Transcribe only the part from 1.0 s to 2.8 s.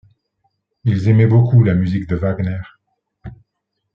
aimaient beaucoup la musique de Wagner.